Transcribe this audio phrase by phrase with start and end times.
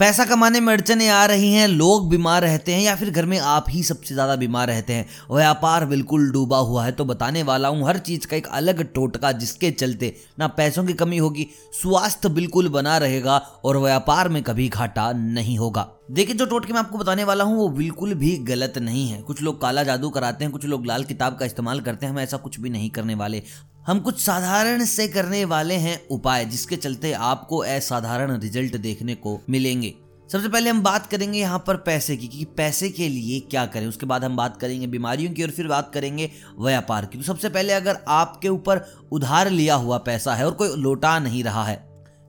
[0.00, 3.38] पैसा कमाने में अड़चने आ रही हैं, लोग बीमार रहते हैं या फिर घर में
[3.38, 7.68] आप ही सबसे ज़्यादा बीमार रहते हैं। व्यापार बिल्कुल डूबा हुआ है तो बताने वाला
[7.68, 11.46] हूँ, हर चीज़ का एक अलग टोटका जिसके चलते ना पैसों की कमी होगी,
[11.82, 16.80] स्वास्थ्य बिल्कुल बना रहेगा और व्यापार में कभी घाटा नहीं होगा। देखिए, जो टोटके मैं
[16.80, 20.44] आपको बताने वाला हूँ, वो बिल्कुल भी गलत नहीं है। कुछ लोग काला जादू कराते
[20.44, 23.14] हैं, कुछ लोग लाल किताब का इस्तेमाल करते हैं, हम ऐसा कुछ भी नहीं करने
[23.14, 23.42] वाले।
[23.80, 29.38] हम कुछ साधारण से करने वाले हैं उपाय, जिसके चलते आपको असाधारण रिज़ल्ट देखने को
[29.50, 29.94] मिलेंगे।
[30.28, 33.86] सबसे पहले हम बात करेंगे यहाँ पर पैसे की, कि पैसे के लिए क्या करें।
[33.86, 37.48] उसके बाद हम बात करेंगे बीमारियों की और फिर बात करेंगे व्यापार की। तो सबसे
[37.48, 41.84] पहले अगर आपके ऊपर उधार लिया हुआ पैसा है और कोई लौटा नहीं रहा है,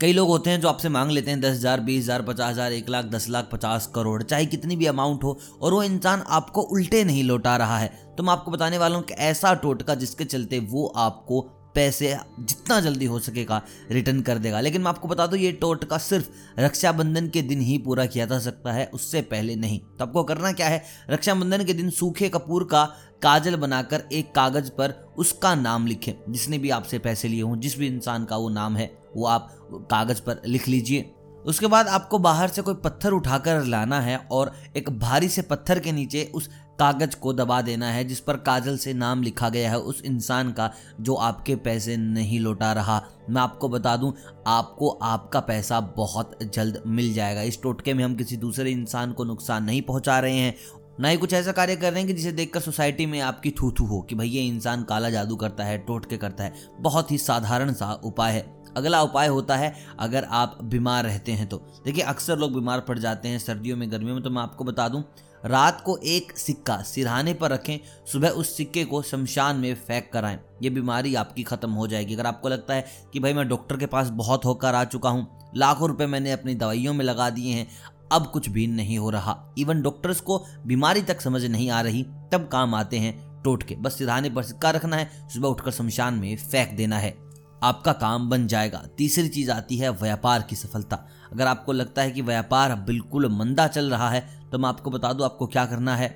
[0.00, 2.72] कई लोग होते हैं जो आपसे मांग लेते हैं दस हज़ार, बीस हज़ार, पचास हज़ार,
[2.72, 6.62] एक लाख, दस लाख, पचास करोड़, चाहे कितनी भी अमाउंट हो, और वो इंसान आपको
[6.62, 10.24] उल्टे नहीं लौटा रहा है। तो मैं आपको बताने वाला हूँ कि ऐसा टोटका जिसके
[10.24, 11.40] चलते वो आपको
[11.74, 15.98] पैसे जितना जल्दी हो सकेगा रिटर्न कर देगा। लेकिन मैं आपको बता दूँ, ये टोटका
[15.98, 20.24] सिर्फ़ रक्षाबंधन के दिन ही पूरा किया जा सकता है, उससे पहले नहीं। तो आपको
[20.24, 20.84] करना क्या है?
[21.10, 22.84] रक्षाबंधन के दिन सूखे कपूर का
[23.22, 27.78] काजल बनाकर एक कागज़ पर उसका नाम लिखें। जिसने भी आपसे पैसे लिए हों, जिस
[27.78, 29.56] भी इंसान का वो नाम है, वो आप
[29.90, 31.14] कागज़ पर लिख लीजिए।
[31.44, 35.78] उसके बाद आपको बाहर से कोई पत्थर उठाकर लाना है और एक भारी से पत्थर
[35.78, 36.48] के नीचे उस
[36.80, 40.50] कागज़ को दबा देना है, जिस पर काजल से नाम लिखा गया है उस इंसान
[40.52, 44.12] का, जो आपके पैसे नहीं लौटा रहा। मैं आपको बता दूँ,
[44.46, 49.24] आपको आपका पैसा बहुत जल्द मिल जाएगा। इस टोटके में हम किसी दूसरे इंसान को
[49.24, 50.54] नुकसान नहीं पहुँचा रहे हैं
[51.00, 53.70] ना ही कुछ ऐसा कार्य कर रहे हैं कि जिसे देखकर सोसाइटी में आपकी थू
[53.70, 57.18] थू हो कि भाई ये इंसान काला जादू करता है, टोटके करता है। बहुत ही
[57.18, 62.04] साधारण सा उपाय है। अगला उपाय होता है, अगर आप बीमार रहते हैं तो। देखिए,
[62.04, 65.04] अक्सर लोग बीमार पड़ जाते हैं सर्दियों में, गर्मियों में तो मैं आपको बता दूँ,
[65.44, 67.78] रात को एक सिक्का सिरहाने पर रखें,
[68.12, 72.14] सुबह उस सिक्के को शमशान में फेंक कर आएँ। ये बीमारी आपकी ख़त्म हो जाएगी।
[72.14, 75.26] अगर आपको लगता है कि, भाई, मैं डॉक्टर के पास बहुत होकर आ चुका हूँ,
[75.56, 77.68] लाखों रुपए मैंने अपनी दवाइयों में लगा दिए हैं
[78.12, 82.02] अब कुछ भी नहीं हो रहा। इवन डॉक्टर्स को बीमारी तक समझ नहीं आ रही।
[82.32, 86.14] तब काम आते हैं टोट के। बस सिधाने पर सिक्का रखना है। सुबह उठकर शमशान
[86.14, 87.16] में फेंक देना है।
[87.62, 92.10] आपका काम बन जाएगा। तीसरी चीज़ आती है व्यापार की सफलता। अगर आपको लगता है
[92.10, 95.96] कि व्यापार बिल्कुल मंदा चल रहा है तो मैं आपको बता दूँ आपको क्या करना
[95.96, 96.08] है।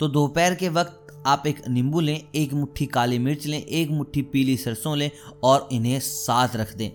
[0.00, 4.22] तो दोपहर के वक्त आप एक नींबू लें, एक मुट्ठी काली मिर्च लें, एक मुट्ठी
[4.22, 5.10] पीली सरसों लें
[5.44, 6.90] और इन्हें साथ रख दें।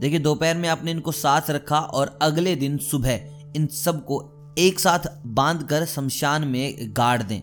[0.00, 4.22] देखिए, दोपहर में आपने इनको साथ रखा और अगले दिन सुबह इन सबको
[4.58, 7.40] एक साथ बाँध कर शमशान में गाड़ दें।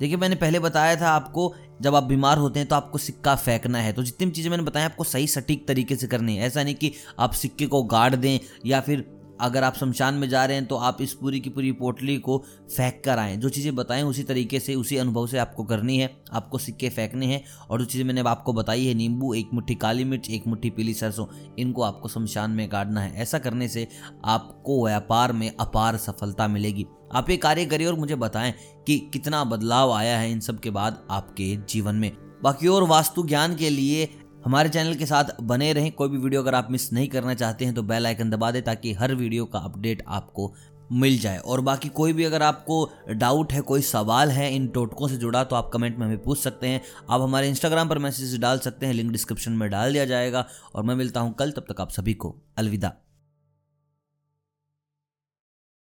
[0.00, 3.78] देखिए, मैंने पहले बताया था आपको, जब आप बीमार होते हैं तो आपको सिक्का फेंकना
[3.78, 6.62] है। तो जितनी भी चीज़ें मैंने बताया आपको सही सटीक तरीके से करनी है। ऐसा
[6.62, 9.00] नहीं कि आप सिक्के को गाड़ दें या फिर
[9.40, 12.38] अगर आप शमशान में जा रहे हैं तो आप इस पूरी की पूरी पोटली को
[12.76, 16.10] फेंक कर आएँ। जो चीज़ें बताएँ, उसी तरीके से, उसी अनुभव से आपको करनी है,
[16.32, 20.04] आपको सिक्के फेंकने हैं, और जो चीज़ें मैंने आपको बताई है, नींबू, एक मुट्ठी काली
[20.04, 21.26] मिर्च, एक मुट्ठी पीली सरसों,
[21.58, 23.88] इनको आपको शमशान में काटना है। ऐसा करने से
[24.24, 28.54] आपको व्यापार में अपार सफलता मिलेगी। आप ये कार्य करिए और मुझे बताएँ
[28.86, 32.12] कि कितना बदलाव आया है इन सब के बाद आपके जीवन में।
[32.42, 34.08] बाकी और वास्तु ज्ञान के लिए
[34.44, 37.64] हमारे चैनल के साथ बने रहें। कोई भी वीडियो अगर आप मिस नहीं करना चाहते
[37.64, 40.52] हैं तो बेल आइकन दबा दें ताकि हर वीडियो का अपडेट आपको
[40.92, 45.08] मिल जाए। और बाकी कोई भी अगर आपको डाउट है, कोई सवाल है इन टोटकों
[45.08, 48.38] से जुड़ा तो आप कमेंट में हमें पूछ सकते हैं। आप हमारे इंस्टाग्राम पर मैसेज
[48.40, 51.64] डाल सकते हैं, लिंक डिस्क्रिप्शन में डाल दिया जाएगा। और मैं मिलता हूँ कल, तब
[51.68, 52.92] तक आप सभी को अलविदा।